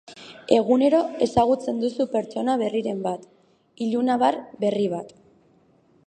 [0.55, 3.27] Egunero ezagutzen duzu pertsona berriren bat,
[3.89, 5.13] ilunabar berri bat.